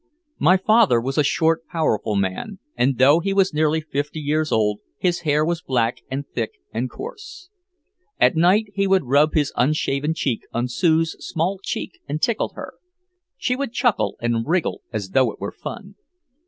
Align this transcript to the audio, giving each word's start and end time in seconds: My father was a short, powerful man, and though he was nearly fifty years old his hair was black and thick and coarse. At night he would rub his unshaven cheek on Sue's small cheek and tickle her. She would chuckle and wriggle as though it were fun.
My 0.39 0.57
father 0.57 0.99
was 0.99 1.19
a 1.19 1.23
short, 1.23 1.67
powerful 1.67 2.15
man, 2.15 2.57
and 2.75 2.97
though 2.97 3.19
he 3.19 3.35
was 3.35 3.53
nearly 3.53 3.81
fifty 3.81 4.19
years 4.19 4.51
old 4.51 4.79
his 4.97 5.19
hair 5.19 5.45
was 5.45 5.61
black 5.61 5.97
and 6.09 6.27
thick 6.27 6.53
and 6.73 6.89
coarse. 6.89 7.51
At 8.19 8.35
night 8.35 8.65
he 8.73 8.87
would 8.87 9.05
rub 9.05 9.33
his 9.35 9.53
unshaven 9.55 10.15
cheek 10.15 10.41
on 10.51 10.67
Sue's 10.69 11.11
small 11.23 11.59
cheek 11.61 11.99
and 12.09 12.19
tickle 12.19 12.53
her. 12.55 12.73
She 13.37 13.55
would 13.55 13.73
chuckle 13.73 14.17
and 14.19 14.43
wriggle 14.47 14.81
as 14.91 15.09
though 15.09 15.31
it 15.31 15.39
were 15.39 15.51
fun. 15.51 15.93